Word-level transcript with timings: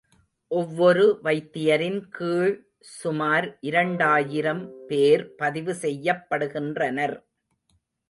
ஒவ்வொரு 0.51 1.03
வைத்தியரின் 1.23 1.99
கீழ் 2.09 2.55
சுமார் 2.95 3.47
இரண்டாயிரம் 3.61 4.63
பேர் 4.87 5.25
பதிவு 5.35 5.75
செய்யப்படுகின்றனர். 5.81 7.17